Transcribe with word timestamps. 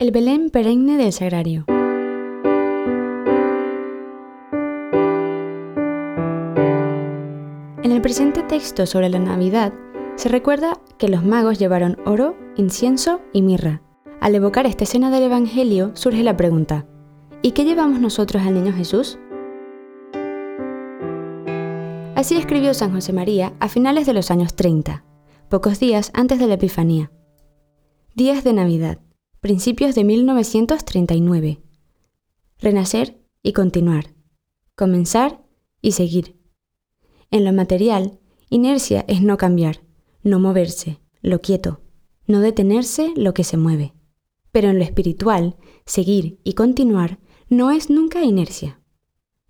El 0.00 0.12
Belén 0.12 0.50
perenne 0.50 0.96
del 0.96 1.12
Sagrario. 1.12 1.64
En 7.82 7.90
el 7.90 8.00
presente 8.00 8.44
texto 8.44 8.86
sobre 8.86 9.08
la 9.08 9.18
Navidad 9.18 9.72
se 10.14 10.28
recuerda 10.28 10.80
que 10.98 11.08
los 11.08 11.24
magos 11.24 11.58
llevaron 11.58 11.96
oro, 12.06 12.36
incienso 12.56 13.20
y 13.32 13.42
mirra. 13.42 13.82
Al 14.20 14.36
evocar 14.36 14.66
esta 14.66 14.84
escena 14.84 15.10
del 15.10 15.24
Evangelio 15.24 15.90
surge 15.94 16.22
la 16.22 16.36
pregunta, 16.36 16.86
¿y 17.42 17.50
qué 17.50 17.64
llevamos 17.64 18.00
nosotros 18.00 18.44
al 18.44 18.54
niño 18.54 18.72
Jesús? 18.72 19.18
Así 22.14 22.36
escribió 22.36 22.72
San 22.72 22.92
José 22.92 23.12
María 23.12 23.52
a 23.58 23.68
finales 23.68 24.06
de 24.06 24.12
los 24.12 24.30
años 24.30 24.54
30, 24.54 25.02
pocos 25.48 25.80
días 25.80 26.12
antes 26.14 26.38
de 26.38 26.46
la 26.46 26.54
Epifanía. 26.54 27.10
Días 28.14 28.44
de 28.44 28.52
Navidad 28.52 29.00
principios 29.40 29.94
de 29.94 30.02
1939. 30.02 31.62
Renacer 32.58 33.22
y 33.40 33.52
continuar. 33.52 34.14
Comenzar 34.74 35.44
y 35.80 35.92
seguir. 35.92 36.36
En 37.30 37.44
lo 37.44 37.52
material, 37.52 38.18
inercia 38.50 39.04
es 39.06 39.22
no 39.22 39.36
cambiar, 39.36 39.84
no 40.24 40.40
moverse, 40.40 41.00
lo 41.22 41.40
quieto, 41.40 41.82
no 42.26 42.40
detenerse 42.40 43.12
lo 43.14 43.32
que 43.32 43.44
se 43.44 43.56
mueve. 43.56 43.94
Pero 44.50 44.70
en 44.70 44.78
lo 44.78 44.84
espiritual, 44.84 45.56
seguir 45.86 46.40
y 46.42 46.54
continuar 46.54 47.20
no 47.48 47.70
es 47.70 47.90
nunca 47.90 48.24
inercia. 48.24 48.80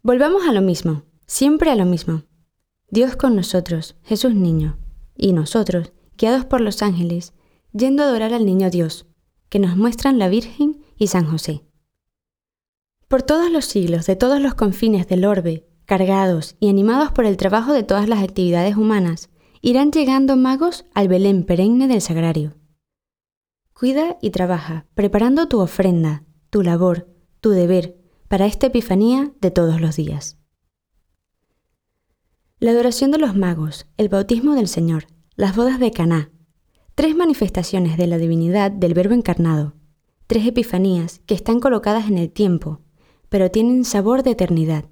Volvamos 0.02 0.46
a 0.46 0.52
lo 0.52 0.60
mismo, 0.60 1.04
siempre 1.26 1.70
a 1.70 1.76
lo 1.76 1.86
mismo. 1.86 2.24
Dios 2.90 3.16
con 3.16 3.34
nosotros, 3.36 3.96
Jesús 4.02 4.34
niño, 4.34 4.78
y 5.16 5.32
nosotros, 5.32 5.92
guiados 6.18 6.44
por 6.44 6.60
los 6.60 6.82
ángeles, 6.82 7.32
yendo 7.72 8.02
a 8.02 8.06
adorar 8.06 8.34
al 8.34 8.44
niño 8.44 8.70
Dios, 8.70 9.07
que 9.48 9.58
nos 9.58 9.76
muestran 9.76 10.18
la 10.18 10.28
Virgen 10.28 10.82
y 10.96 11.08
San 11.08 11.26
José. 11.26 11.64
Por 13.08 13.22
todos 13.22 13.50
los 13.50 13.64
siglos, 13.64 14.06
de 14.06 14.16
todos 14.16 14.40
los 14.40 14.54
confines 14.54 15.08
del 15.08 15.24
orbe, 15.24 15.66
cargados 15.86 16.56
y 16.60 16.68
animados 16.68 17.12
por 17.12 17.24
el 17.24 17.38
trabajo 17.38 17.72
de 17.72 17.82
todas 17.82 18.08
las 18.08 18.22
actividades 18.22 18.76
humanas, 18.76 19.30
irán 19.62 19.90
llegando 19.90 20.36
magos 20.36 20.84
al 20.94 21.08
Belén 21.08 21.44
perenne 21.44 21.88
del 21.88 22.02
Sagrario. 22.02 22.54
Cuida 23.72 24.18
y 24.20 24.30
trabaja, 24.30 24.86
preparando 24.94 25.48
tu 25.48 25.60
ofrenda, 25.60 26.24
tu 26.50 26.62
labor, 26.62 27.08
tu 27.40 27.50
deber, 27.50 27.96
para 28.28 28.44
esta 28.44 28.66
Epifanía 28.66 29.32
de 29.40 29.50
todos 29.50 29.80
los 29.80 29.96
días. 29.96 30.36
La 32.58 32.72
adoración 32.72 33.10
de 33.10 33.18
los 33.18 33.36
magos, 33.36 33.86
el 33.96 34.08
bautismo 34.08 34.54
del 34.54 34.68
Señor, 34.68 35.06
las 35.36 35.54
bodas 35.56 35.78
de 35.78 35.92
Caná, 35.92 36.32
Tres 36.98 37.14
manifestaciones 37.14 37.96
de 37.96 38.08
la 38.08 38.18
divinidad 38.18 38.72
del 38.72 38.92
Verbo 38.92 39.14
encarnado, 39.14 39.76
tres 40.26 40.44
epifanías 40.44 41.20
que 41.26 41.34
están 41.34 41.60
colocadas 41.60 42.08
en 42.08 42.18
el 42.18 42.28
tiempo, 42.28 42.80
pero 43.28 43.52
tienen 43.52 43.84
sabor 43.84 44.24
de 44.24 44.32
eternidad, 44.32 44.86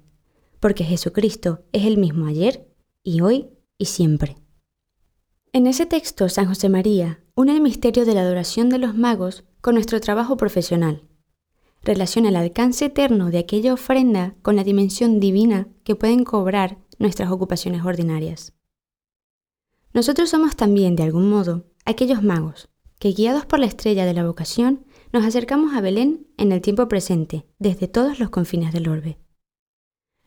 porque 0.61 0.85
Jesucristo 0.85 1.65
es 1.73 1.85
el 1.85 1.97
mismo 1.97 2.27
ayer 2.27 2.65
y 3.03 3.19
hoy 3.19 3.49
y 3.77 3.87
siempre. 3.87 4.37
En 5.51 5.67
ese 5.67 5.85
texto, 5.85 6.29
San 6.29 6.45
José 6.45 6.69
María 6.69 7.19
une 7.35 7.51
el 7.51 7.59
misterio 7.59 8.05
de 8.05 8.13
la 8.13 8.21
adoración 8.21 8.69
de 8.69 8.77
los 8.77 8.95
magos 8.95 9.43
con 9.59 9.73
nuestro 9.73 9.99
trabajo 9.99 10.37
profesional. 10.37 11.03
Relaciona 11.83 12.29
el 12.29 12.37
alcance 12.37 12.85
eterno 12.85 13.31
de 13.31 13.39
aquella 13.39 13.73
ofrenda 13.73 14.33
con 14.43 14.55
la 14.55 14.63
dimensión 14.63 15.19
divina 15.19 15.67
que 15.83 15.95
pueden 15.95 16.23
cobrar 16.23 16.77
nuestras 16.99 17.29
ocupaciones 17.29 17.83
ordinarias. 17.83 18.53
Nosotros 19.91 20.29
somos 20.29 20.55
también, 20.55 20.95
de 20.95 21.03
algún 21.03 21.29
modo, 21.29 21.65
aquellos 21.87 22.21
magos 22.21 22.69
que, 22.99 23.13
guiados 23.13 23.45
por 23.45 23.59
la 23.59 23.65
estrella 23.65 24.05
de 24.05 24.13
la 24.13 24.25
vocación, 24.25 24.85
nos 25.13 25.23
acercamos 25.23 25.73
a 25.73 25.81
Belén 25.81 26.27
en 26.37 26.51
el 26.51 26.61
tiempo 26.61 26.87
presente, 26.89 27.45
desde 27.59 27.87
todos 27.87 28.19
los 28.19 28.29
confines 28.29 28.73
del 28.73 28.89
orbe. 28.89 29.17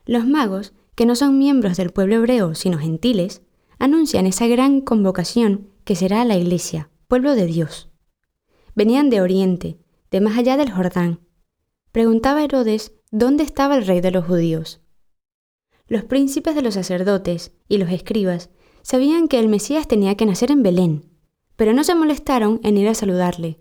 Los 0.06 0.26
magos, 0.26 0.72
que 0.94 1.04
no 1.04 1.14
son 1.14 1.38
miembros 1.38 1.76
del 1.76 1.90
pueblo 1.90 2.16
hebreo, 2.16 2.54
sino 2.54 2.78
gentiles, 2.78 3.42
anuncian 3.78 4.26
esa 4.26 4.46
gran 4.46 4.80
convocación 4.80 5.68
que 5.84 5.96
será 5.96 6.24
la 6.24 6.36
Iglesia, 6.36 6.90
pueblo 7.08 7.34
de 7.34 7.44
Dios. 7.44 7.90
Venían 8.74 9.10
de 9.10 9.20
Oriente, 9.20 9.78
de 10.10 10.22
más 10.22 10.38
allá 10.38 10.56
del 10.56 10.72
Jordán. 10.72 11.20
Preguntaba 11.92 12.42
Herodes 12.42 12.94
dónde 13.10 13.44
estaba 13.44 13.76
el 13.76 13.86
rey 13.86 14.00
de 14.00 14.12
los 14.12 14.24
judíos. 14.24 14.80
Los 15.88 16.04
príncipes 16.04 16.54
de 16.54 16.62
los 16.62 16.74
sacerdotes 16.74 17.52
y 17.68 17.76
los 17.76 17.90
escribas 17.90 18.48
sabían 18.80 19.28
que 19.28 19.38
el 19.38 19.48
Mesías 19.48 19.88
tenía 19.88 20.14
que 20.14 20.24
nacer 20.24 20.50
en 20.50 20.62
Belén, 20.62 21.09
pero 21.60 21.74
no 21.74 21.84
se 21.84 21.94
molestaron 21.94 22.58
en 22.62 22.78
ir 22.78 22.88
a 22.88 22.94
saludarle. 22.94 23.60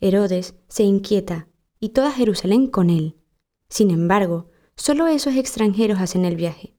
Herodes 0.00 0.56
se 0.66 0.82
inquieta 0.82 1.46
y 1.78 1.90
toda 1.90 2.10
Jerusalén 2.10 2.66
con 2.66 2.90
él. 2.90 3.14
Sin 3.68 3.92
embargo, 3.92 4.50
solo 4.74 5.06
esos 5.06 5.36
extranjeros 5.36 6.00
hacen 6.00 6.24
el 6.24 6.34
viaje. 6.34 6.74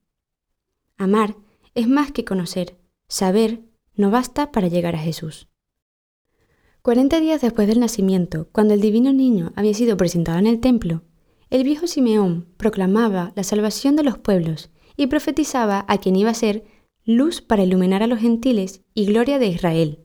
Amar 0.98 1.38
es 1.74 1.88
más 1.88 2.12
que 2.12 2.26
conocer, 2.26 2.76
saber 3.08 3.62
no 3.94 4.10
basta 4.10 4.52
para 4.52 4.68
llegar 4.68 4.94
a 4.94 4.98
Jesús. 4.98 5.48
Cuarenta 6.82 7.18
días 7.18 7.40
después 7.40 7.66
del 7.66 7.80
nacimiento, 7.80 8.50
cuando 8.52 8.74
el 8.74 8.82
divino 8.82 9.14
niño 9.14 9.54
había 9.56 9.72
sido 9.72 9.96
presentado 9.96 10.38
en 10.38 10.48
el 10.48 10.60
templo, 10.60 11.02
el 11.48 11.64
viejo 11.64 11.86
Simeón 11.86 12.46
proclamaba 12.58 13.32
la 13.36 13.42
salvación 13.42 13.96
de 13.96 14.02
los 14.02 14.18
pueblos 14.18 14.68
y 14.98 15.06
profetizaba 15.06 15.86
a 15.88 15.96
quien 15.96 16.14
iba 16.14 16.28
a 16.28 16.34
ser 16.34 16.64
luz 17.06 17.40
para 17.40 17.64
iluminar 17.64 18.02
a 18.02 18.06
los 18.06 18.18
gentiles 18.18 18.82
y 18.92 19.06
gloria 19.06 19.38
de 19.38 19.46
Israel 19.46 20.02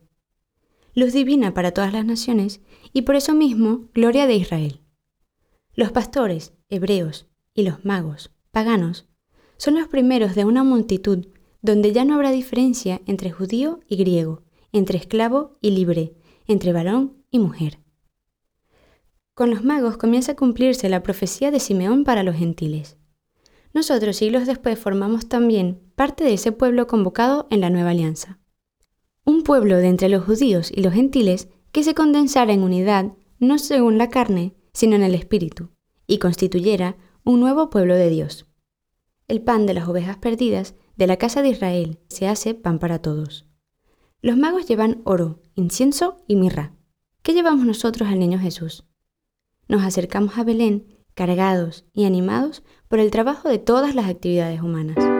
luz 0.94 1.12
divina 1.12 1.54
para 1.54 1.72
todas 1.72 1.92
las 1.92 2.04
naciones, 2.04 2.60
y 2.92 3.02
por 3.02 3.16
eso 3.16 3.34
mismo 3.34 3.88
gloria 3.94 4.26
de 4.26 4.34
Israel. 4.34 4.80
Los 5.74 5.92
pastores, 5.92 6.52
hebreos, 6.68 7.26
y 7.54 7.62
los 7.62 7.84
magos, 7.84 8.30
paganos, 8.50 9.08
son 9.56 9.74
los 9.74 9.88
primeros 9.88 10.34
de 10.34 10.44
una 10.44 10.64
multitud 10.64 11.26
donde 11.62 11.92
ya 11.92 12.04
no 12.04 12.14
habrá 12.14 12.30
diferencia 12.30 13.00
entre 13.06 13.30
judío 13.30 13.80
y 13.86 13.96
griego, 13.96 14.42
entre 14.72 14.98
esclavo 14.98 15.58
y 15.60 15.70
libre, 15.70 16.14
entre 16.46 16.72
varón 16.72 17.24
y 17.30 17.38
mujer. 17.38 17.78
Con 19.34 19.50
los 19.50 19.64
magos 19.64 19.96
comienza 19.96 20.32
a 20.32 20.36
cumplirse 20.36 20.88
la 20.88 21.02
profecía 21.02 21.50
de 21.50 21.60
Simeón 21.60 22.04
para 22.04 22.22
los 22.22 22.36
gentiles. 22.36 22.98
Nosotros 23.72 24.16
siglos 24.16 24.46
después 24.46 24.78
formamos 24.78 25.28
también 25.28 25.80
parte 25.94 26.24
de 26.24 26.34
ese 26.34 26.52
pueblo 26.52 26.86
convocado 26.86 27.46
en 27.50 27.62
la 27.62 27.70
nueva 27.70 27.90
alianza 27.90 28.41
un 29.24 29.42
pueblo 29.42 29.76
de 29.76 29.88
entre 29.88 30.08
los 30.08 30.24
judíos 30.24 30.70
y 30.74 30.82
los 30.82 30.92
gentiles 30.92 31.48
que 31.72 31.82
se 31.82 31.94
condensara 31.94 32.52
en 32.52 32.62
unidad 32.62 33.12
no 33.38 33.58
según 33.58 33.98
la 33.98 34.08
carne, 34.08 34.54
sino 34.72 34.96
en 34.96 35.02
el 35.02 35.14
espíritu, 35.14 35.70
y 36.06 36.18
constituyera 36.18 36.96
un 37.24 37.40
nuevo 37.40 37.70
pueblo 37.70 37.94
de 37.96 38.08
Dios. 38.08 38.46
El 39.28 39.42
pan 39.42 39.66
de 39.66 39.74
las 39.74 39.88
ovejas 39.88 40.18
perdidas 40.18 40.74
de 40.96 41.06
la 41.06 41.16
casa 41.16 41.42
de 41.42 41.48
Israel 41.48 41.98
se 42.08 42.28
hace 42.28 42.54
pan 42.54 42.78
para 42.78 43.00
todos. 43.00 43.46
Los 44.20 44.36
magos 44.36 44.66
llevan 44.66 45.02
oro, 45.04 45.40
incienso 45.54 46.18
y 46.28 46.36
mirra. 46.36 46.74
¿Qué 47.22 47.32
llevamos 47.32 47.66
nosotros 47.66 48.08
al 48.08 48.18
niño 48.18 48.38
Jesús? 48.38 48.84
Nos 49.68 49.82
acercamos 49.82 50.38
a 50.38 50.44
Belén 50.44 50.98
cargados 51.14 51.84
y 51.92 52.04
animados 52.04 52.62
por 52.88 52.98
el 52.98 53.10
trabajo 53.10 53.48
de 53.48 53.58
todas 53.58 53.94
las 53.94 54.06
actividades 54.06 54.60
humanas. 54.60 55.11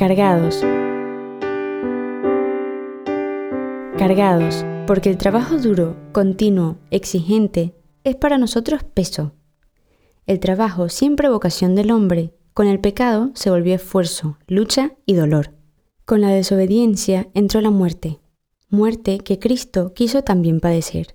Cargados. 0.00 0.62
Cargados, 3.98 4.64
porque 4.86 5.10
el 5.10 5.18
trabajo 5.18 5.58
duro, 5.58 5.94
continuo, 6.12 6.78
exigente, 6.90 7.74
es 8.02 8.16
para 8.16 8.38
nosotros 8.38 8.82
peso. 8.82 9.34
El 10.26 10.40
trabajo, 10.40 10.88
siempre 10.88 11.28
vocación 11.28 11.74
del 11.74 11.90
hombre, 11.90 12.32
con 12.54 12.66
el 12.66 12.80
pecado 12.80 13.30
se 13.34 13.50
volvió 13.50 13.74
esfuerzo, 13.74 14.38
lucha 14.46 14.94
y 15.04 15.12
dolor. 15.12 15.50
Con 16.06 16.22
la 16.22 16.30
desobediencia 16.30 17.28
entró 17.34 17.60
la 17.60 17.70
muerte, 17.70 18.20
muerte 18.70 19.18
que 19.18 19.38
Cristo 19.38 19.92
quiso 19.92 20.24
también 20.24 20.60
padecer. 20.60 21.08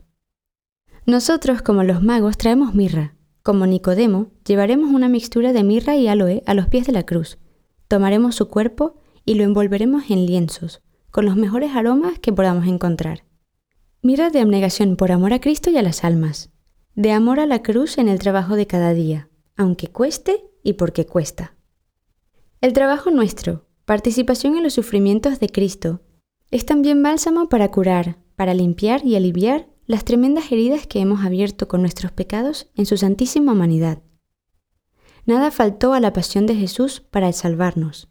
Nosotros, 1.07 1.63
como 1.63 1.83
los 1.83 2.03
magos, 2.03 2.37
traemos 2.37 2.75
mirra. 2.75 3.15
Como 3.41 3.65
Nicodemo, 3.65 4.27
llevaremos 4.45 4.91
una 4.91 5.09
mixtura 5.09 5.53
de 5.53 5.63
mirra 5.63 5.95
y 5.95 6.07
aloe 6.07 6.43
a 6.45 6.53
los 6.53 6.67
pies 6.67 6.85
de 6.85 6.93
la 6.93 7.01
cruz 7.01 7.39
Tomaremos 7.87 8.35
su 8.35 8.47
cuerpo 8.47 8.95
y 9.25 9.35
lo 9.35 9.43
envolveremos 9.43 10.09
en 10.09 10.25
lienzos, 10.25 10.81
con 11.11 11.25
los 11.25 11.35
mejores 11.35 11.75
aromas 11.75 12.19
que 12.19 12.33
podamos 12.33 12.67
encontrar. 12.67 13.23
Mira 14.01 14.29
de 14.29 14.39
abnegación 14.39 14.97
por 14.97 15.11
amor 15.11 15.33
a 15.33 15.39
Cristo 15.39 15.69
y 15.69 15.77
a 15.77 15.81
las 15.81 16.03
almas, 16.03 16.51
de 16.95 17.11
amor 17.11 17.39
a 17.39 17.45
la 17.45 17.61
cruz 17.61 17.97
en 17.97 18.07
el 18.07 18.19
trabajo 18.19 18.55
de 18.55 18.67
cada 18.67 18.93
día, 18.93 19.29
aunque 19.55 19.87
cueste 19.87 20.45
y 20.63 20.73
porque 20.73 21.05
cuesta. 21.05 21.55
El 22.61 22.73
trabajo 22.73 23.11
nuestro, 23.11 23.65
participación 23.85 24.57
en 24.57 24.63
los 24.63 24.73
sufrimientos 24.73 25.39
de 25.39 25.49
Cristo, 25.49 26.01
es 26.51 26.65
también 26.65 27.01
bálsamo 27.03 27.49
para 27.49 27.69
curar, 27.69 28.17
para 28.35 28.53
limpiar 28.53 29.05
y 29.05 29.15
aliviar 29.15 29.67
las 29.85 30.05
tremendas 30.05 30.51
heridas 30.51 30.87
que 30.87 30.99
hemos 30.99 31.23
abierto 31.23 31.67
con 31.67 31.81
nuestros 31.81 32.11
pecados 32.11 32.69
en 32.75 32.85
su 32.85 32.97
santísima 32.97 33.51
humanidad. 33.51 34.01
Nada 35.25 35.49
faltó 35.51 35.93
a 35.93 35.99
la 35.99 36.13
pasión 36.13 36.45
de 36.45 36.55
Jesús 36.55 37.01
para 37.01 37.31
salvarnos. 37.33 38.09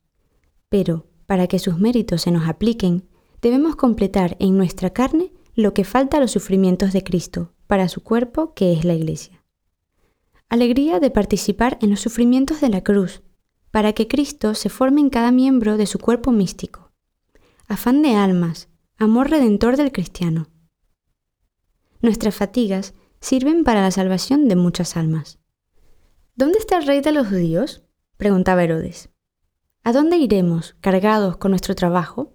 Pero, 0.69 1.07
para 1.27 1.47
que 1.47 1.59
sus 1.59 1.79
méritos 1.79 2.23
se 2.23 2.31
nos 2.31 2.49
apliquen, 2.49 3.09
debemos 3.41 3.77
completar 3.77 4.37
en 4.41 4.57
nuestra 4.57 4.91
carne 4.91 5.33
lo 5.55 5.75
que 5.75 5.85
falta 5.85 6.17
a 6.17 6.21
los 6.21 6.33
sufrimientos 6.33 6.93
de 6.93 7.05
Cristo 7.05 7.53
para 7.67 7.89
su 7.89 8.03
cuerpo 8.03 8.55
que 8.55 8.73
es 8.73 8.85
la 8.85 8.95
Iglesia. 8.95 9.45
Alegría 10.49 11.01
de 11.01 11.11
participar 11.11 11.79
en 11.81 11.91
los 11.91 12.01
sufrimientos 12.01 12.61
de 12.61 12.69
la 12.69 12.83
cruz, 12.83 13.23
para 13.71 13.93
que 13.93 14.09
Cristo 14.09 14.55
se 14.55 14.69
forme 14.69 15.01
en 15.01 15.11
cada 15.11 15.33
miembro 15.33 15.77
de 15.77 15.87
su 15.87 15.99
cuerpo 15.99 16.33
místico. 16.33 16.93
Afán 17.67 18.03
de 18.03 18.15
almas, 18.15 18.69
amor 18.97 19.31
redentor 19.31 19.77
del 19.77 19.91
cristiano. 19.91 20.49
Nuestras 22.01 22.35
fatigas 22.35 22.95
sirven 23.21 23.65
para 23.65 23.81
la 23.81 23.91
salvación 23.91 24.49
de 24.49 24.57
muchas 24.57 24.97
almas. 24.97 25.39
¿Dónde 26.37 26.59
está 26.59 26.79
el 26.79 26.87
rey 26.87 27.01
de 27.01 27.13
los 27.13 27.29
judíos? 27.29 27.85
preguntaba 28.17 28.65
Herodes. 28.65 29.09
¿A 29.85 29.93
dónde 29.93 30.17
iremos 30.17 30.75
cargados 30.81 31.37
con 31.37 31.53
nuestro 31.53 31.77
trabajo? 31.77 32.33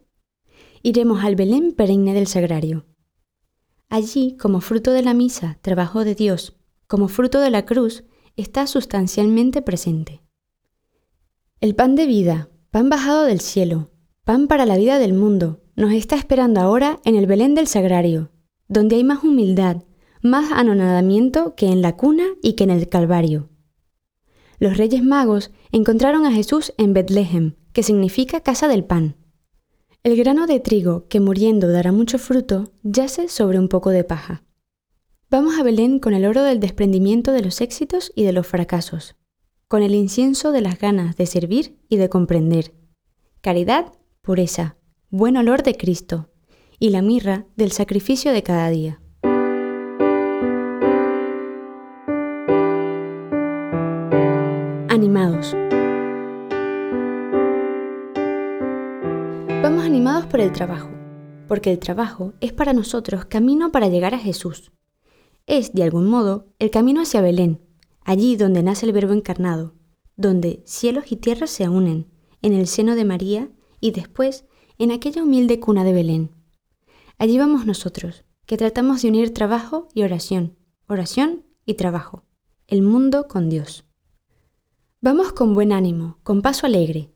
Iremos 0.82 1.26
al 1.26 1.36
Belén 1.36 1.74
perenne 1.74 2.14
del 2.14 2.26
sagrario. 2.28 2.86
Allí, 3.90 4.38
como 4.38 4.62
fruto 4.62 4.94
de 4.94 5.04
la 5.04 5.14
misa, 5.14 5.60
trabajo 5.62 6.06
de 6.06 6.16
Dios, 6.16 6.56
como 6.88 7.10
fruto 7.10 7.42
de 7.42 7.50
la 7.50 7.66
cruz, 7.66 8.06
está 8.38 8.68
sustancialmente 8.68 9.62
presente. 9.62 10.24
El 11.60 11.76
pan 11.76 11.96
de 11.96 12.06
vida, 12.06 12.50
pan 12.72 12.88
bajado 12.88 13.24
del 13.24 13.42
cielo, 13.42 13.92
pan 14.24 14.48
para 14.48 14.66
la 14.66 14.78
vida 14.78 14.98
del 14.98 15.12
mundo, 15.12 15.62
nos 15.76 15.92
está 15.92 16.16
esperando 16.16 16.62
ahora 16.62 17.02
en 17.04 17.18
el 17.18 17.28
Belén 17.28 17.54
del 17.54 17.68
sagrario, 17.68 18.32
donde 18.70 18.96
hay 18.96 19.04
más 19.04 19.26
humildad, 19.26 19.84
más 20.22 20.54
anonadamiento 20.54 21.54
que 21.56 21.68
en 21.68 21.82
la 21.82 21.98
cuna 21.98 22.24
y 22.42 22.54
que 22.54 22.64
en 22.64 22.70
el 22.70 22.88
Calvario. 22.88 23.50
Los 24.60 24.76
reyes 24.76 25.02
magos 25.02 25.52
encontraron 25.72 26.26
a 26.26 26.32
Jesús 26.32 26.74
en 26.78 26.94
Betlehem, 26.94 27.56
que 27.72 27.82
significa 27.82 28.42
casa 28.42 28.68
del 28.68 28.84
pan. 28.84 29.16
El 30.04 30.18
grano 30.18 30.48
de 30.48 30.60
trigo, 30.60 31.08
que 31.08 31.22
muriendo 31.22 31.70
dará 31.70 31.94
mucho 31.94 32.20
fruto, 32.20 32.74
yace 32.84 33.30
sobre 33.30 33.58
un 33.58 33.70
poco 33.70 33.90
de 33.90 34.04
paja. 34.04 34.44
Vamos 35.30 35.58
a 35.58 35.64
Belén 35.64 36.00
con 36.00 36.14
el 36.14 36.26
oro 36.26 36.44
del 36.44 36.60
desprendimiento 36.60 37.32
de 37.32 37.42
los 37.42 37.62
éxitos 37.62 38.12
y 38.16 38.24
de 38.24 38.34
los 38.34 38.48
fracasos, 38.48 39.16
con 39.68 39.82
el 39.82 39.96
incienso 39.96 40.52
de 40.52 40.62
las 40.62 40.78
ganas 40.78 41.16
de 41.16 41.26
servir 41.26 41.80
y 41.88 41.96
de 41.98 42.10
comprender. 42.10 42.74
Caridad, 43.40 43.94
pureza, 44.22 44.76
buen 45.10 45.38
olor 45.38 45.64
de 45.64 45.76
Cristo, 45.76 46.30
y 46.80 46.90
la 46.90 47.02
mirra 47.02 47.46
del 47.56 47.72
sacrificio 47.72 48.34
de 48.34 48.44
cada 48.44 48.70
día. 48.70 49.02
Animados. 55.00 55.56
Vamos 59.64 59.86
animados 59.86 60.26
por 60.26 60.42
el 60.42 60.52
trabajo, 60.52 60.90
porque 61.48 61.72
el 61.72 61.80
trabajo 61.80 62.34
es 62.42 62.52
para 62.52 62.74
nosotros 62.74 63.24
camino 63.24 63.72
para 63.72 63.88
llegar 63.88 64.14
a 64.14 64.20
Jesús. 64.20 64.74
Es, 65.48 65.72
de 65.72 65.84
algún 65.84 66.10
modo, 66.10 66.48
el 66.60 66.70
camino 66.70 67.00
hacia 67.00 67.22
Belén, 67.22 67.62
allí 68.04 68.36
donde 68.36 68.62
nace 68.62 68.88
el 68.88 68.92
Verbo 68.92 69.14
encarnado, 69.14 69.74
donde 70.18 70.64
cielos 70.66 71.14
y 71.14 71.16
tierras 71.16 71.52
se 71.52 71.70
unen, 71.70 72.08
en 72.42 72.52
el 72.52 72.68
seno 72.68 72.96
de 72.96 73.06
María 73.06 73.50
y 73.80 73.92
después 73.92 74.48
en 74.80 74.92
aquella 74.92 75.24
humilde 75.24 75.62
cuna 75.62 75.86
de 75.86 75.94
Belén. 75.94 76.32
Allí 77.18 77.38
vamos 77.38 77.66
nosotros, 77.66 78.26
que 78.46 78.58
tratamos 78.58 79.02
de 79.02 79.08
unir 79.08 79.34
trabajo 79.34 79.88
y 79.94 80.04
oración, 80.04 80.58
oración 80.90 81.46
y 81.66 81.76
trabajo, 81.76 82.26
el 82.68 82.82
mundo 82.82 83.30
con 83.30 83.48
Dios. 83.48 83.89
Vamos 85.02 85.32
con 85.32 85.54
buen 85.54 85.72
ánimo, 85.72 86.18
con 86.24 86.42
paso 86.42 86.66
alegre. 86.66 87.10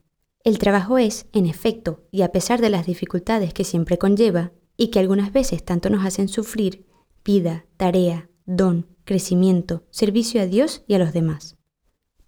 El 0.45 0.57
trabajo 0.57 0.97
es, 0.97 1.25
en 1.33 1.45
efecto, 1.45 2.07
y 2.11 2.21
a 2.21 2.31
pesar 2.31 2.61
de 2.61 2.69
las 2.69 2.85
dificultades 2.85 3.53
que 3.53 3.65
siempre 3.65 3.97
conlleva, 3.97 4.53
y 4.77 4.87
que 4.87 4.99
algunas 4.99 5.33
veces 5.33 5.65
tanto 5.65 5.89
nos 5.89 6.05
hacen 6.05 6.29
sufrir, 6.29 6.85
vida, 7.25 7.65
tarea, 7.75 8.29
don, 8.45 8.87
crecimiento, 9.03 9.83
servicio 9.89 10.41
a 10.41 10.45
Dios 10.45 10.85
y 10.87 10.93
a 10.93 10.99
los 10.99 11.11
demás. 11.11 11.57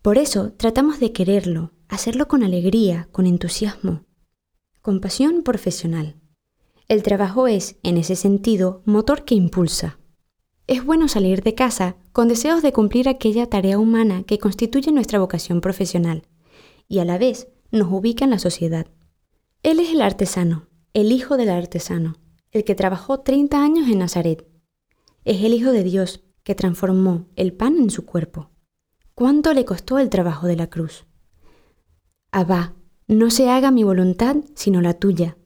Por 0.02 0.18
eso 0.18 0.52
tratamos 0.52 1.00
de 1.00 1.14
quererlo, 1.14 1.72
hacerlo 1.88 2.28
con 2.28 2.44
alegría, 2.44 3.08
con 3.14 3.26
entusiasmo, 3.26 4.04
Compasión 4.82 5.42
profesional. 5.42 6.18
El 6.90 7.02
trabajo 7.02 7.48
es, 7.48 7.78
en 7.82 7.98
ese 7.98 8.18
sentido, 8.18 8.82
motor 8.84 9.24
que 9.24 9.36
impulsa. 9.36 10.00
Es 10.68 10.84
bueno 10.84 11.08
salir 11.08 11.44
de 11.44 11.54
casa 11.54 11.96
con 12.12 12.28
deseos 12.28 12.64
de 12.64 12.74
cumplir 12.74 13.08
aquella 13.08 13.48
tarea 13.48 13.78
humana 13.78 14.24
que 14.24 14.40
constituye 14.40 14.92
nuestra 14.92 15.20
vocación 15.20 15.62
profesional 15.62 16.24
y 16.88 17.00
a 17.00 17.06
la 17.06 17.18
vez 17.18 17.50
nos 17.72 17.92
ubica 17.92 18.26
en 18.26 18.32
la 18.32 18.40
sociedad. 18.40 18.88
Él 19.62 19.80
es 19.80 19.92
el 19.92 20.02
artesano, 20.02 20.68
el 20.94 21.12
hijo 21.12 21.38
del 21.38 21.50
artesano, 21.50 22.16
el 22.52 22.64
que 22.64 22.74
trabajó 22.74 23.20
30 23.20 23.62
años 23.62 23.90
en 23.90 24.00
Nazaret. 24.00 24.48
Es 25.24 25.44
el 25.44 25.54
Hijo 25.54 25.72
de 25.72 25.84
Dios 25.84 26.24
que 26.44 26.56
transformó 26.56 27.28
el 27.36 27.52
pan 27.52 27.78
en 27.78 27.90
su 27.90 28.06
cuerpo. 28.06 28.52
¿Cuánto 29.14 29.54
le 29.54 29.66
costó 29.66 30.00
el 30.00 30.10
trabajo 30.10 30.48
de 30.48 30.56
la 30.56 30.68
cruz? 30.68 31.06
Abba, 32.32 32.76
no 33.08 33.30
se 33.30 33.50
haga 33.50 33.72
mi 33.72 33.84
voluntad, 33.84 34.38
sino 34.56 34.82
la 34.82 34.94
tuya. 34.94 35.38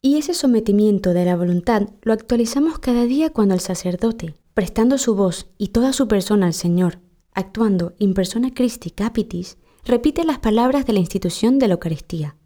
Y 0.00 0.16
ese 0.16 0.34
sometimiento 0.34 1.12
de 1.12 1.24
la 1.24 1.36
voluntad 1.36 1.88
lo 2.02 2.12
actualizamos 2.12 2.78
cada 2.78 3.04
día 3.04 3.30
cuando 3.30 3.54
el 3.54 3.60
sacerdote, 3.60 4.34
prestando 4.58 4.98
su 4.98 5.14
voz 5.14 5.46
y 5.56 5.68
toda 5.68 5.92
su 5.92 6.08
persona 6.08 6.46
al 6.46 6.52
Señor, 6.52 6.98
actuando 7.32 7.94
in 8.00 8.12
persona 8.12 8.52
Christi 8.52 8.90
Capitis, 8.90 9.56
repite 9.84 10.24
las 10.24 10.40
palabras 10.40 10.84
de 10.84 10.94
la 10.94 10.98
institución 10.98 11.60
de 11.60 11.68
la 11.68 11.74
Eucaristía. 11.74 12.36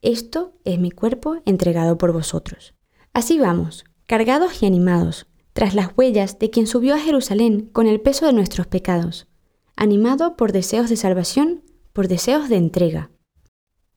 Esto 0.00 0.54
es 0.64 0.78
mi 0.78 0.90
cuerpo 0.90 1.36
entregado 1.44 1.98
por 1.98 2.14
vosotros. 2.14 2.72
Así 3.12 3.38
vamos, 3.38 3.84
cargados 4.06 4.62
y 4.62 4.66
animados, 4.66 5.26
tras 5.52 5.74
las 5.74 5.90
huellas 5.98 6.38
de 6.38 6.48
quien 6.48 6.66
subió 6.66 6.94
a 6.94 6.98
Jerusalén 6.98 7.68
con 7.74 7.86
el 7.86 8.00
peso 8.00 8.24
de 8.24 8.32
nuestros 8.32 8.66
pecados, 8.66 9.28
animado 9.76 10.34
por 10.34 10.52
deseos 10.52 10.88
de 10.88 10.96
salvación, 10.96 11.62
por 11.92 12.08
deseos 12.08 12.48
de 12.48 12.56
entrega. 12.56 13.10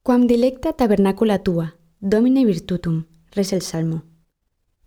Quam 0.04 0.28
dilecta 0.28 0.74
tabernacula 0.74 1.44
tua, 1.44 1.78
domine 2.02 2.44
virtutum, 2.44 3.06
reza 3.32 3.56
el 3.56 3.62
Salmo. 3.62 4.04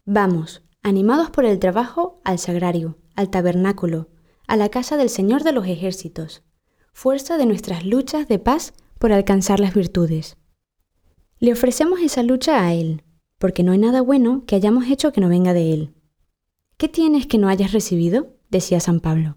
Vamos, 0.05 0.61
animados 0.85 1.31
por 1.31 1.45
el 1.45 1.59
trabajo, 1.59 2.21
al 2.23 2.39
sagrario, 2.39 2.97
al 3.17 3.29
tabernáculo, 3.31 4.09
a 4.47 4.57
la 4.57 4.69
casa 4.69 4.97
del 4.97 5.11
Señor 5.11 5.43
de 5.43 5.51
los 5.51 5.67
ejércitos, 5.67 6.45
fuerza 6.93 7.39
de 7.39 7.47
nuestras 7.47 7.85
luchas 7.85 8.29
de 8.29 8.39
paz 8.39 8.73
por 9.01 9.11
alcanzar 9.11 9.59
las 9.59 9.75
virtudes. 9.75 10.37
Le 11.41 11.53
ofrecemos 11.53 12.01
esa 12.01 12.23
lucha 12.23 12.65
a 12.65 12.73
Él, 12.73 13.03
porque 13.39 13.65
no 13.65 13.73
hay 13.73 13.79
nada 13.79 14.01
bueno 14.01 14.45
que 14.47 14.55
hayamos 14.55 14.87
hecho 14.87 15.13
que 15.13 15.21
no 15.21 15.29
venga 15.29 15.53
de 15.53 15.75
Él. 15.75 15.95
¿Qué 16.77 16.89
tienes 16.89 17.27
que 17.27 17.39
no 17.39 17.49
hayas 17.49 17.73
recibido? 17.73 18.37
decía 18.49 18.79
San 18.79 19.01
Pablo. 19.01 19.37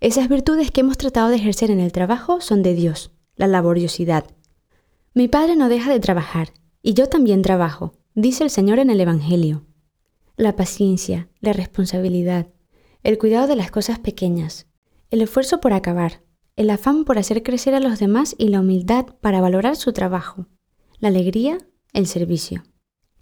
Esas 0.00 0.30
virtudes 0.30 0.70
que 0.70 0.80
hemos 0.80 0.96
tratado 0.96 1.28
de 1.28 1.36
ejercer 1.36 1.70
en 1.70 1.80
el 1.80 1.92
trabajo 1.92 2.40
son 2.40 2.62
de 2.62 2.72
Dios, 2.72 3.10
la 3.36 3.46
laboriosidad, 3.46 4.24
mi 5.18 5.26
padre 5.26 5.56
no 5.56 5.68
deja 5.68 5.90
de 5.90 5.98
trabajar, 5.98 6.52
y 6.80 6.94
yo 6.94 7.08
también 7.08 7.42
trabajo, 7.42 7.92
dice 8.14 8.44
el 8.44 8.50
Señor 8.50 8.78
en 8.78 8.88
el 8.88 9.00
Evangelio. 9.00 9.64
La 10.38 10.54
paciencia, 10.54 11.28
la 11.40 11.52
responsabilidad, 11.52 12.46
el 13.02 13.18
cuidado 13.18 13.48
de 13.48 13.56
las 13.56 13.72
cosas 13.72 13.98
pequeñas, 13.98 14.68
el 15.10 15.20
esfuerzo 15.20 15.60
por 15.60 15.72
acabar, 15.72 16.22
el 16.54 16.70
afán 16.70 17.04
por 17.04 17.18
hacer 17.18 17.42
crecer 17.42 17.74
a 17.74 17.80
los 17.80 17.98
demás 17.98 18.36
y 18.38 18.46
la 18.46 18.60
humildad 18.60 19.06
para 19.20 19.40
valorar 19.40 19.74
su 19.74 19.92
trabajo, 19.92 20.46
la 21.00 21.08
alegría, 21.08 21.58
el 21.92 22.06
servicio. 22.06 22.62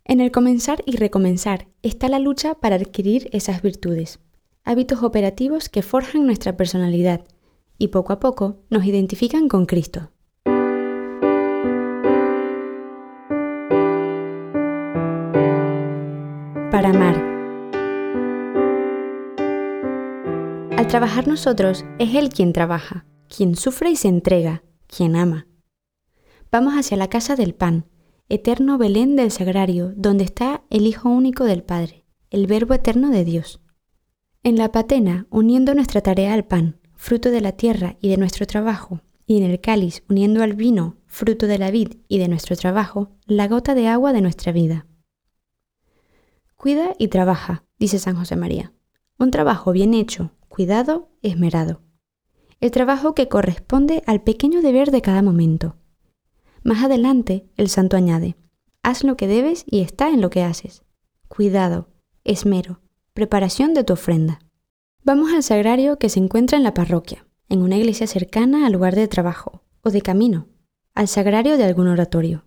En 0.04 0.20
el 0.20 0.30
comenzar 0.30 0.82
y 0.84 0.98
recomenzar 0.98 1.68
está 1.80 2.10
la 2.10 2.18
lucha 2.18 2.56
para 2.56 2.76
adquirir 2.76 3.30
esas 3.32 3.62
virtudes, 3.62 4.20
hábitos 4.62 5.02
operativos 5.02 5.70
que 5.70 5.80
forjan 5.80 6.26
nuestra 6.26 6.58
personalidad 6.58 7.24
y 7.78 7.88
poco 7.88 8.12
a 8.12 8.20
poco 8.20 8.58
nos 8.68 8.84
identifican 8.84 9.48
con 9.48 9.64
Cristo. 9.64 10.10
Al 20.76 20.88
trabajar 20.88 21.26
nosotros 21.26 21.86
es 21.98 22.14
Él 22.14 22.28
quien 22.28 22.52
trabaja, 22.52 23.06
quien 23.34 23.56
sufre 23.56 23.90
y 23.90 23.96
se 23.96 24.08
entrega, 24.08 24.62
quien 24.86 25.16
ama. 25.16 25.46
Vamos 26.52 26.74
hacia 26.74 26.98
la 26.98 27.08
casa 27.08 27.34
del 27.34 27.54
pan, 27.54 27.86
eterno 28.28 28.76
Belén 28.76 29.16
del 29.16 29.30
Sagrario, 29.30 29.94
donde 29.96 30.24
está 30.24 30.64
el 30.68 30.86
Hijo 30.86 31.08
único 31.08 31.44
del 31.44 31.62
Padre, 31.62 32.04
el 32.28 32.46
Verbo 32.46 32.74
eterno 32.74 33.08
de 33.08 33.24
Dios. 33.24 33.62
En 34.42 34.56
la 34.56 34.70
patena, 34.70 35.26
uniendo 35.30 35.74
nuestra 35.74 36.02
tarea 36.02 36.34
al 36.34 36.44
pan, 36.44 36.78
fruto 36.94 37.30
de 37.30 37.40
la 37.40 37.52
tierra 37.52 37.96
y 38.02 38.10
de 38.10 38.18
nuestro 38.18 38.46
trabajo, 38.46 39.00
y 39.26 39.38
en 39.38 39.44
el 39.50 39.62
cáliz, 39.62 40.04
uniendo 40.10 40.42
al 40.42 40.52
vino, 40.52 40.98
fruto 41.06 41.46
de 41.46 41.56
la 41.56 41.70
vid 41.70 41.94
y 42.06 42.18
de 42.18 42.28
nuestro 42.28 42.54
trabajo, 42.54 43.16
la 43.24 43.48
gota 43.48 43.74
de 43.74 43.88
agua 43.88 44.12
de 44.12 44.20
nuestra 44.20 44.52
vida. 44.52 44.86
Cuida 46.54 46.94
y 46.98 47.08
trabaja, 47.08 47.64
dice 47.78 47.98
San 47.98 48.14
José 48.14 48.36
María. 48.36 48.74
Un 49.18 49.30
trabajo 49.30 49.72
bien 49.72 49.94
hecho, 49.94 50.32
cuidado, 50.56 51.10
esmerado. 51.20 51.82
El 52.60 52.70
trabajo 52.70 53.14
que 53.14 53.28
corresponde 53.28 54.02
al 54.06 54.22
pequeño 54.22 54.62
deber 54.62 54.90
de 54.90 55.02
cada 55.02 55.20
momento. 55.20 55.76
Más 56.62 56.82
adelante, 56.82 57.46
el 57.58 57.68
santo 57.68 57.94
añade, 57.94 58.36
haz 58.82 59.04
lo 59.04 59.18
que 59.18 59.26
debes 59.26 59.66
y 59.66 59.80
está 59.80 60.08
en 60.08 60.22
lo 60.22 60.30
que 60.30 60.42
haces. 60.42 60.82
Cuidado, 61.28 61.90
esmero, 62.24 62.80
preparación 63.12 63.74
de 63.74 63.84
tu 63.84 63.92
ofrenda. 63.92 64.38
Vamos 65.04 65.30
al 65.34 65.42
sagrario 65.42 65.98
que 65.98 66.08
se 66.08 66.20
encuentra 66.20 66.56
en 66.56 66.64
la 66.64 66.72
parroquia, 66.72 67.26
en 67.50 67.60
una 67.60 67.76
iglesia 67.76 68.06
cercana 68.06 68.64
al 68.64 68.72
lugar 68.72 68.94
de 68.94 69.08
trabajo 69.08 69.62
o 69.82 69.90
de 69.90 70.00
camino, 70.00 70.48
al 70.94 71.06
sagrario 71.06 71.58
de 71.58 71.64
algún 71.64 71.88
oratorio. 71.88 72.46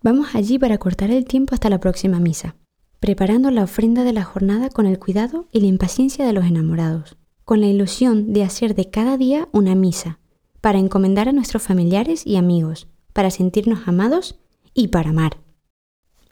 Vamos 0.00 0.36
allí 0.36 0.60
para 0.60 0.78
cortar 0.78 1.10
el 1.10 1.24
tiempo 1.24 1.54
hasta 1.54 1.70
la 1.70 1.80
próxima 1.80 2.20
misa, 2.20 2.54
preparando 3.00 3.50
la 3.50 3.64
ofrenda 3.64 4.04
de 4.04 4.12
la 4.12 4.22
jornada 4.22 4.70
con 4.70 4.86
el 4.86 5.00
cuidado 5.00 5.48
y 5.50 5.58
la 5.58 5.66
impaciencia 5.66 6.24
de 6.24 6.32
los 6.32 6.44
enamorados, 6.44 7.18
con 7.48 7.62
la 7.62 7.66
ilusión 7.66 8.34
de 8.34 8.42
hacer 8.42 8.74
de 8.74 8.90
cada 8.90 9.16
día 9.16 9.48
una 9.52 9.74
misa, 9.74 10.18
para 10.60 10.78
encomendar 10.78 11.30
a 11.30 11.32
nuestros 11.32 11.62
familiares 11.62 12.26
y 12.26 12.36
amigos, 12.36 12.88
para 13.14 13.30
sentirnos 13.30 13.88
amados 13.88 14.38
y 14.74 14.88
para 14.88 15.08
amar. 15.08 15.38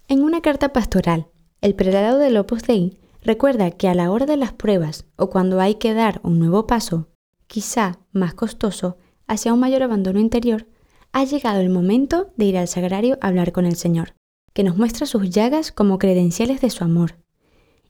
En 0.08 0.22
una 0.22 0.42
carta 0.42 0.74
pastoral, 0.74 1.28
el 1.62 1.74
prelado 1.74 2.18
del 2.18 2.36
Opus 2.36 2.64
Dei 2.64 2.98
recuerda 3.22 3.70
que 3.70 3.88
a 3.88 3.94
la 3.94 4.10
hora 4.10 4.26
de 4.26 4.36
las 4.36 4.52
pruebas 4.52 5.06
o 5.16 5.30
cuando 5.30 5.58
hay 5.58 5.76
que 5.76 5.94
dar 5.94 6.20
un 6.22 6.38
nuevo 6.38 6.66
paso, 6.66 7.08
quizá 7.46 7.98
más 8.12 8.34
costoso, 8.34 8.98
hacia 9.26 9.54
un 9.54 9.60
mayor 9.60 9.84
abandono 9.84 10.20
interior, 10.20 10.66
ha 11.12 11.24
llegado 11.24 11.60
el 11.60 11.70
momento 11.70 12.30
de 12.36 12.44
ir 12.44 12.58
al 12.58 12.68
sagrario 12.68 13.16
a 13.22 13.28
hablar 13.28 13.52
con 13.52 13.64
el 13.64 13.76
Señor, 13.76 14.12
que 14.52 14.64
nos 14.64 14.76
muestra 14.76 15.06
sus 15.06 15.30
llagas 15.30 15.72
como 15.72 15.98
credenciales 15.98 16.60
de 16.60 16.68
su 16.68 16.84
amor. 16.84 17.14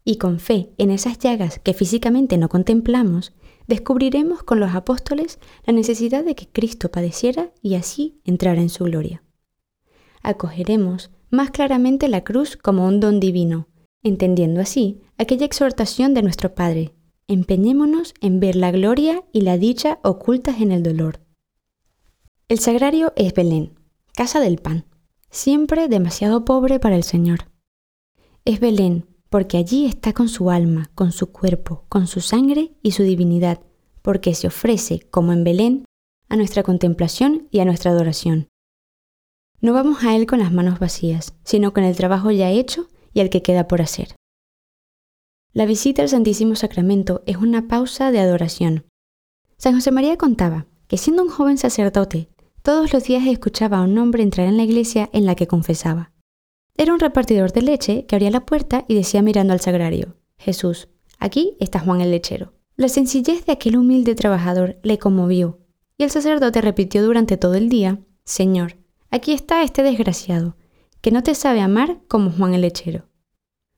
Y 0.08 0.18
con 0.18 0.38
fe 0.38 0.72
en 0.78 0.92
esas 0.92 1.18
llagas 1.18 1.58
que 1.58 1.74
físicamente 1.74 2.38
no 2.38 2.48
contemplamos, 2.48 3.32
descubriremos 3.66 4.44
con 4.44 4.60
los 4.60 4.72
apóstoles 4.72 5.40
la 5.64 5.72
necesidad 5.72 6.24
de 6.24 6.36
que 6.36 6.46
Cristo 6.46 6.92
padeciera 6.92 7.50
y 7.60 7.74
así 7.74 8.20
entrara 8.24 8.60
en 8.60 8.68
su 8.68 8.84
gloria. 8.84 9.24
Acogeremos 10.22 11.10
más 11.28 11.50
claramente 11.50 12.06
la 12.06 12.22
cruz 12.22 12.56
como 12.56 12.86
un 12.86 13.00
don 13.00 13.18
divino, 13.18 13.66
entendiendo 14.04 14.60
así 14.60 15.00
aquella 15.18 15.44
exhortación 15.44 16.14
de 16.14 16.22
nuestro 16.22 16.54
Padre. 16.54 16.94
Empeñémonos 17.26 18.14
en 18.20 18.38
ver 18.38 18.54
la 18.54 18.70
gloria 18.70 19.24
y 19.32 19.40
la 19.40 19.58
dicha 19.58 19.98
ocultas 20.04 20.60
en 20.60 20.70
el 20.70 20.84
dolor. 20.84 21.18
El 22.46 22.60
sagrario 22.60 23.12
es 23.16 23.34
Belén, 23.34 23.74
casa 24.14 24.38
del 24.38 24.58
pan, 24.58 24.86
siempre 25.30 25.88
demasiado 25.88 26.44
pobre 26.44 26.78
para 26.78 26.94
el 26.94 27.02
Señor. 27.02 27.50
Es 28.44 28.60
Belén 28.60 29.15
porque 29.36 29.58
allí 29.58 29.84
está 29.84 30.14
con 30.14 30.30
su 30.30 30.48
alma, 30.48 30.90
con 30.94 31.12
su 31.12 31.30
cuerpo, 31.30 31.84
con 31.90 32.06
su 32.06 32.22
sangre 32.22 32.72
y 32.82 32.92
su 32.92 33.02
divinidad, 33.02 33.60
porque 34.00 34.32
se 34.32 34.46
ofrece, 34.46 35.00
como 35.10 35.34
en 35.34 35.44
Belén, 35.44 35.84
a 36.30 36.36
nuestra 36.36 36.62
contemplación 36.62 37.46
y 37.50 37.60
a 37.60 37.66
nuestra 37.66 37.90
adoración. 37.90 38.48
No 39.60 39.74
vamos 39.74 40.04
a 40.04 40.16
Él 40.16 40.24
con 40.24 40.38
las 40.38 40.52
manos 40.52 40.78
vacías, 40.78 41.34
sino 41.44 41.74
con 41.74 41.84
el 41.84 41.94
trabajo 41.94 42.30
ya 42.30 42.48
hecho 42.48 42.88
y 43.12 43.20
el 43.20 43.28
que 43.28 43.42
queda 43.42 43.68
por 43.68 43.82
hacer. 43.82 44.16
La 45.52 45.66
visita 45.66 46.00
al 46.00 46.08
Santísimo 46.08 46.56
Sacramento 46.56 47.22
es 47.26 47.36
una 47.36 47.68
pausa 47.68 48.12
de 48.12 48.20
adoración. 48.20 48.86
San 49.58 49.74
José 49.74 49.90
María 49.90 50.16
contaba 50.16 50.64
que 50.88 50.96
siendo 50.96 51.22
un 51.22 51.28
joven 51.28 51.58
sacerdote, 51.58 52.30
todos 52.62 52.90
los 52.94 53.04
días 53.04 53.26
escuchaba 53.26 53.80
a 53.80 53.82
un 53.82 53.98
hombre 53.98 54.22
entrar 54.22 54.46
en 54.46 54.56
la 54.56 54.62
iglesia 54.62 55.10
en 55.12 55.26
la 55.26 55.34
que 55.34 55.46
confesaba. 55.46 56.15
Era 56.78 56.92
un 56.92 57.00
repartidor 57.00 57.52
de 57.52 57.62
leche 57.62 58.04
que 58.06 58.16
abría 58.16 58.30
la 58.30 58.44
puerta 58.44 58.84
y 58.86 58.94
decía 58.94 59.22
mirando 59.22 59.54
al 59.54 59.60
sagrario, 59.60 60.16
Jesús, 60.36 60.88
aquí 61.18 61.56
está 61.58 61.80
Juan 61.80 62.02
el 62.02 62.10
lechero. 62.10 62.52
La 62.76 62.90
sencillez 62.90 63.46
de 63.46 63.52
aquel 63.52 63.78
humilde 63.78 64.14
trabajador 64.14 64.78
le 64.82 64.98
conmovió, 64.98 65.58
y 65.96 66.04
el 66.04 66.10
sacerdote 66.10 66.60
repitió 66.60 67.02
durante 67.02 67.38
todo 67.38 67.54
el 67.54 67.70
día, 67.70 68.00
Señor, 68.24 68.76
aquí 69.10 69.32
está 69.32 69.62
este 69.62 69.82
desgraciado, 69.82 70.56
que 71.00 71.10
no 71.10 71.22
te 71.22 71.34
sabe 71.34 71.62
amar 71.62 72.02
como 72.08 72.30
Juan 72.30 72.52
el 72.52 72.60
lechero. 72.60 73.08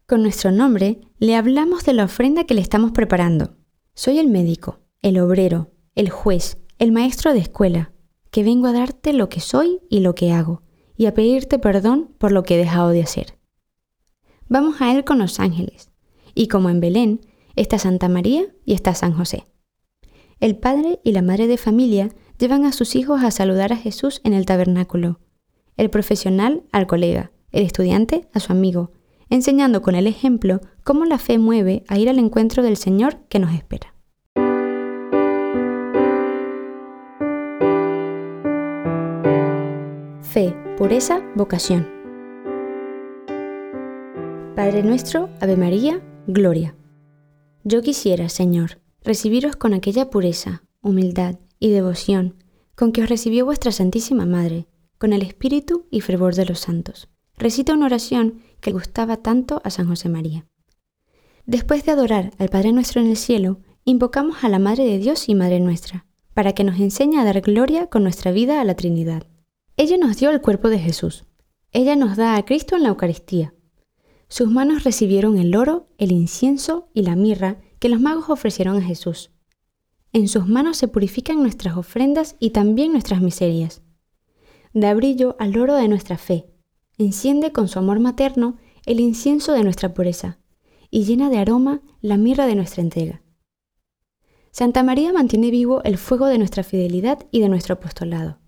Con 0.07 0.23
nuestro 0.23 0.51
nombre 0.51 1.01
le 1.19 1.37
hablamos 1.37 1.85
de 1.85 1.93
la 1.93 2.05
ofrenda 2.05 2.45
que 2.45 2.55
le 2.55 2.63
estamos 2.63 2.91
preparando. 2.91 3.55
Soy 3.95 4.19
el 4.19 4.27
médico, 4.27 4.81
el 5.03 5.21
obrero, 5.21 5.71
el 5.95 6.11
juez, 6.11 6.59
el 6.79 6.91
maestro 6.91 7.33
de 7.33 7.41
escuela, 7.41 7.93
que 8.33 8.43
vengo 8.43 8.67
a 8.67 8.73
darte 8.73 9.13
lo 9.13 9.29
que 9.29 9.41
soy 9.41 9.81
y 9.89 10.01
lo 10.01 10.17
que 10.17 10.33
hago 10.33 10.63
y 10.99 11.07
a 11.07 11.15
pedirte 11.15 11.59
perdón 11.59 12.11
por 12.19 12.33
lo 12.33 12.43
que 12.43 12.57
he 12.57 12.59
dejado 12.59 12.91
de 12.91 13.03
hacer. 13.03 13.39
Vamos 14.49 14.83
a 14.83 14.93
Él 14.93 15.05
con 15.05 15.19
los 15.19 15.41
ángeles, 15.41 15.91
y 16.35 16.49
como 16.49 16.69
en 16.69 16.81
Belén 16.81 17.21
está 17.57 17.79
Santa 17.79 18.09
María 18.09 18.45
y 18.67 18.75
está 18.75 18.95
San 18.95 19.13
José. 19.13 19.47
El 20.41 20.57
padre 20.57 21.01
y 21.05 21.13
la 21.13 21.23
madre 21.23 21.47
de 21.47 21.57
familia 21.57 22.11
llevan 22.39 22.65
a 22.65 22.73
sus 22.73 22.97
hijos 22.97 23.23
a 23.23 23.31
saludar 23.31 23.73
a 23.73 23.77
Jesús 23.77 24.21
en 24.25 24.35
el 24.35 24.45
tabernáculo, 24.45 25.21
el 25.77 25.89
profesional 25.89 26.65
al 26.73 26.87
colega, 26.87 27.31
el 27.53 27.65
estudiante 27.65 28.29
a 28.35 28.41
su 28.41 28.53
amigo, 28.53 28.93
enseñando 29.31 29.83
con 29.83 29.95
el 29.95 30.07
ejemplo 30.07 30.61
cómo 30.83 31.05
la 31.05 31.19
fe 31.19 31.39
mueve 31.39 31.85
a 31.87 31.97
ir 31.99 32.09
al 32.09 32.19
encuentro 32.19 32.63
del 32.63 32.77
Señor 32.77 33.19
que 33.29 33.39
nos 33.39 33.55
espera. 33.55 33.95
Fe, 40.79 40.85
pureza, 40.85 41.21
vocación. 41.35 41.89
Padre 44.55 44.85
nuestro, 44.85 45.29
Ave 45.41 45.57
María, 45.57 46.01
Gloria. 46.29 46.77
Yo 47.65 47.83
quisiera, 47.83 48.29
Señor, 48.29 48.79
recibiros 49.03 49.57
con 49.57 49.75
aquella 49.75 50.09
pureza, 50.09 50.63
humildad 50.81 51.35
y 51.59 51.71
devoción 51.71 52.37
con 52.77 52.93
que 52.93 53.03
os 53.03 53.09
recibió 53.09 53.45
vuestra 53.45 53.73
Santísima 53.73 54.25
Madre, 54.25 54.69
con 54.99 55.13
el 55.13 55.23
espíritu 55.23 55.87
y 55.91 56.01
fervor 56.01 56.37
de 56.37 56.45
los 56.45 56.61
santos. 56.61 57.09
Recita 57.37 57.75
una 57.75 57.87
oración 57.87 58.43
que 58.61 58.71
gustaba 58.71 59.17
tanto 59.17 59.61
a 59.65 59.71
San 59.71 59.89
José 59.89 60.09
María. 60.09 60.47
Después 61.45 61.85
de 61.85 61.91
adorar 61.91 62.31
al 62.39 62.51
Padre 62.51 62.73
nuestro 62.73 63.01
en 63.01 63.09
el 63.09 63.17
cielo, 63.17 63.59
invocamos 63.85 64.45
a 64.45 64.49
la 64.49 64.61
Madre 64.61 64.85
de 64.85 64.99
Dios 64.99 65.29
y 65.29 65.35
Madre 65.35 65.59
nuestra, 65.59 66.07
para 66.35 66.53
que 66.53 66.63
nos 66.63 66.79
enseñe 66.79 67.19
a 67.19 67.25
dar 67.25 67.41
gloria 67.41 67.89
con 67.89 68.05
nuestra 68.05 68.31
vida 68.31 68.61
a 68.61 68.65
la 68.65 68.77
Trinidad. 68.77 69.25
Ella 69.81 69.97
nos 69.97 70.17
dio 70.17 70.31
el 70.31 70.41
cuerpo 70.41 70.71
de 70.71 70.81
Jesús. 70.81 71.25
Ella 71.71 71.95
nos 71.95 72.17
da 72.17 72.35
a 72.35 72.45
Cristo 72.45 72.75
en 72.75 72.83
la 72.83 72.89
Eucaristía. 72.89 73.55
Sus 74.27 74.51
manos 74.51 74.83
recibieron 74.83 75.39
el 75.39 75.55
oro, 75.55 75.87
el 75.99 76.11
incienso 76.11 76.89
y 76.95 77.03
la 77.03 77.15
mirra 77.15 77.61
que 77.79 77.89
los 77.89 78.01
magos 78.01 78.29
ofrecieron 78.29 78.77
a 78.77 78.83
Jesús. 78.83 79.31
En 80.13 80.27
sus 80.27 80.49
manos 80.49 80.79
se 80.79 80.89
purifican 80.89 81.43
nuestras 81.43 81.77
ofrendas 81.77 82.35
y 82.41 82.51
también 82.51 82.91
nuestras 82.91 83.23
miserias. 83.23 83.83
Da 84.73 84.93
brillo 84.95 85.37
al 85.39 85.57
oro 85.57 85.77
de 85.77 85.87
nuestra 85.87 86.19
fe, 86.19 86.51
enciende 86.99 87.53
con 87.53 87.69
su 87.69 87.79
amor 87.79 88.01
materno 88.01 88.57
el 88.85 88.99
incienso 88.99 89.53
de 89.53 89.63
nuestra 89.63 89.95
pureza 89.95 90.41
y 90.91 91.05
llena 91.05 91.31
de 91.31 91.39
aroma 91.39 91.83
la 92.01 92.17
mirra 92.17 92.47
de 92.47 92.57
nuestra 92.57 92.83
entrega. 92.83 93.23
Santa 94.51 94.83
María 94.83 95.13
mantiene 95.13 95.53
vivo 95.53 95.85
el 95.85 95.99
fuego 95.99 96.27
de 96.27 96.39
nuestra 96.39 96.65
fidelidad 96.65 97.29
y 97.31 97.39
de 97.39 97.49
nuestro 97.49 97.75
apostolado. 97.75 98.41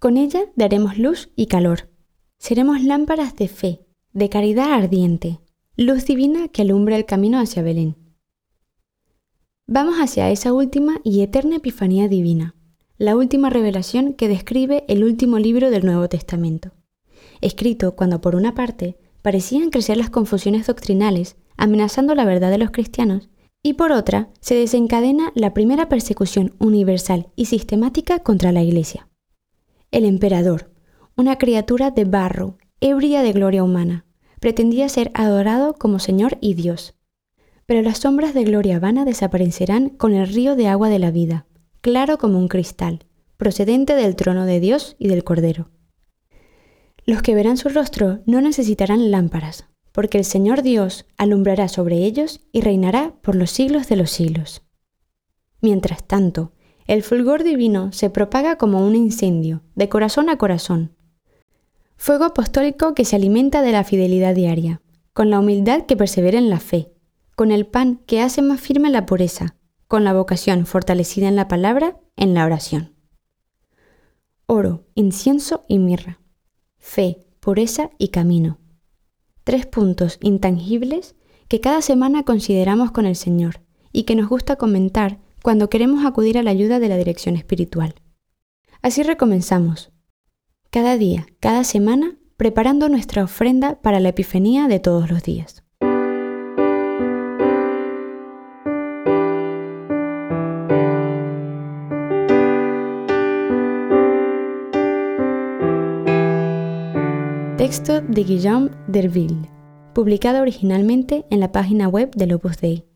Con 0.00 0.16
ella 0.16 0.46
daremos 0.56 0.96
luz 0.96 1.28
y 1.36 1.44
calor. 1.44 1.90
Seremos 2.38 2.82
lámparas 2.82 3.36
de 3.36 3.48
fe, 3.48 3.84
de 4.14 4.30
caridad 4.30 4.72
ardiente, 4.72 5.40
luz 5.76 6.06
divina 6.06 6.48
que 6.48 6.62
alumbra 6.62 6.96
el 6.96 7.04
camino 7.04 7.38
hacia 7.38 7.62
Belén. 7.62 7.96
Vamos 9.66 9.96
hacia 9.96 10.30
esa 10.30 10.54
última 10.54 11.02
y 11.04 11.20
eterna 11.20 11.56
Epifanía 11.56 12.08
divina, 12.08 12.54
la 12.96 13.14
última 13.14 13.50
revelación 13.50 14.14
que 14.14 14.26
describe 14.26 14.84
el 14.88 15.04
último 15.04 15.38
libro 15.38 15.68
del 15.68 15.84
Nuevo 15.84 16.08
Testamento, 16.08 16.72
escrito 17.42 17.94
cuando 17.94 18.22
por 18.22 18.36
una 18.36 18.54
parte 18.54 18.96
parecían 19.20 19.68
crecer 19.68 19.98
las 19.98 20.08
confusiones 20.08 20.66
doctrinales 20.66 21.36
amenazando 21.58 22.14
la 22.14 22.24
verdad 22.24 22.50
de 22.50 22.56
los 22.56 22.70
cristianos, 22.70 23.28
y 23.62 23.74
por 23.74 23.92
otra 23.92 24.30
se 24.40 24.54
desencadena 24.54 25.30
la 25.34 25.52
primera 25.52 25.90
persecución 25.90 26.54
universal 26.58 27.28
y 27.36 27.44
sistemática 27.44 28.20
contra 28.20 28.50
la 28.50 28.62
Iglesia 28.62 29.09
el 29.90 30.04
emperador, 30.04 30.70
una 31.16 31.38
criatura 31.38 31.90
de 31.90 32.04
barro, 32.04 32.58
ebria 32.80 33.22
de 33.22 33.32
gloria 33.32 33.64
humana, 33.64 34.06
pretendía 34.40 34.88
ser 34.88 35.10
adorado 35.14 35.74
como 35.74 35.98
Señor 35.98 36.38
y 36.40 36.54
Dios. 36.54 36.94
Pero 37.66 37.82
las 37.82 37.98
sombras 37.98 38.34
de 38.34 38.44
gloria 38.44 38.80
vana 38.80 39.04
desaparecerán 39.04 39.90
con 39.90 40.14
el 40.14 40.26
río 40.26 40.56
de 40.56 40.68
agua 40.68 40.88
de 40.88 40.98
la 40.98 41.10
vida, 41.10 41.46
claro 41.80 42.18
como 42.18 42.38
un 42.38 42.48
cristal, 42.48 43.06
procedente 43.36 43.94
del 43.94 44.16
trono 44.16 44.46
de 44.46 44.60
Dios 44.60 44.96
y 44.98 45.08
del 45.08 45.24
Cordero. 45.24 45.70
Los 47.06 47.22
que 47.22 47.34
verán 47.34 47.56
su 47.56 47.68
rostro 47.68 48.20
no 48.26 48.40
necesitarán 48.40 49.10
lámparas, 49.10 49.66
porque 49.92 50.18
el 50.18 50.24
Señor 50.24 50.62
Dios 50.62 51.06
alumbrará 51.16 51.68
sobre 51.68 52.04
ellos 52.04 52.40
y 52.52 52.60
reinará 52.60 53.14
por 53.22 53.34
los 53.34 53.50
siglos 53.50 53.88
de 53.88 53.96
los 53.96 54.10
siglos. 54.10 54.62
Mientras 55.60 56.06
tanto, 56.06 56.52
el 56.90 57.04
fulgor 57.04 57.44
divino 57.44 57.92
se 57.92 58.10
propaga 58.10 58.56
como 58.56 58.84
un 58.84 58.96
incendio, 58.96 59.62
de 59.76 59.88
corazón 59.88 60.28
a 60.28 60.38
corazón. 60.38 60.90
Fuego 61.96 62.24
apostólico 62.24 62.94
que 62.94 63.04
se 63.04 63.14
alimenta 63.14 63.62
de 63.62 63.70
la 63.70 63.84
fidelidad 63.84 64.34
diaria, 64.34 64.82
con 65.12 65.30
la 65.30 65.38
humildad 65.38 65.86
que 65.86 65.96
persevera 65.96 66.36
en 66.36 66.50
la 66.50 66.58
fe, 66.58 66.90
con 67.36 67.52
el 67.52 67.64
pan 67.64 68.00
que 68.06 68.20
hace 68.20 68.42
más 68.42 68.60
firme 68.60 68.90
la 68.90 69.06
pureza, 69.06 69.54
con 69.86 70.02
la 70.02 70.12
vocación 70.12 70.66
fortalecida 70.66 71.28
en 71.28 71.36
la 71.36 71.46
palabra, 71.46 72.00
en 72.16 72.34
la 72.34 72.44
oración. 72.44 72.96
Oro, 74.46 74.84
incienso 74.96 75.64
y 75.68 75.78
mirra. 75.78 76.18
Fe, 76.76 77.24
pureza 77.38 77.90
y 77.98 78.08
camino. 78.08 78.58
Tres 79.44 79.64
puntos 79.64 80.18
intangibles 80.22 81.14
que 81.46 81.60
cada 81.60 81.82
semana 81.82 82.24
consideramos 82.24 82.90
con 82.90 83.06
el 83.06 83.14
Señor 83.14 83.60
y 83.92 84.02
que 84.02 84.16
nos 84.16 84.28
gusta 84.28 84.56
comentar 84.56 85.20
cuando 85.42 85.70
queremos 85.70 86.04
acudir 86.04 86.38
a 86.38 86.42
la 86.42 86.50
ayuda 86.50 86.78
de 86.78 86.88
la 86.88 86.96
dirección 86.96 87.36
espiritual. 87.36 87.94
Así 88.82 89.02
recomenzamos. 89.02 89.92
Cada 90.70 90.96
día, 90.96 91.26
cada 91.40 91.64
semana, 91.64 92.16
preparando 92.36 92.88
nuestra 92.88 93.24
ofrenda 93.24 93.80
para 93.82 94.00
la 94.00 94.10
Epifanía 94.10 94.68
de 94.68 94.80
todos 94.80 95.10
los 95.10 95.22
días. 95.22 95.64
Texto 107.56 108.00
de 108.00 108.24
Guillaume 108.24 108.70
Derville, 108.88 109.48
publicado 109.92 110.40
originalmente 110.40 111.26
en 111.30 111.40
la 111.40 111.52
página 111.52 111.88
web 111.88 112.10
del 112.16 112.32
Opus 112.32 112.56
Dei. 112.56 112.89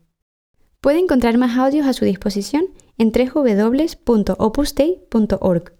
Puede 0.85 0.99
encontrar 0.99 1.37
más 1.39 1.57
audios 1.57 1.87
a 1.87 1.93
su 1.93 2.05
disposición 2.05 2.65
en 2.99 3.11
www.opusdei.org. 3.11 5.74